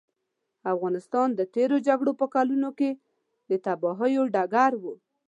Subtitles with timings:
[0.73, 2.89] افغانستان د تېرو جګړو په کلونو کې
[3.49, 4.83] د تباهیو ډګر و.